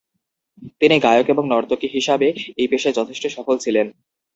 [0.81, 2.27] তিনি গায়ক এবং নর্তকী হিসাবে
[2.57, 3.87] এই পেশায় যথেষ্ট সফল ছিলেন।